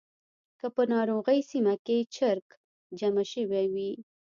[0.59, 2.47] که په ناروغۍ سیمه کې چرک
[2.99, 3.91] جمع شوی وي.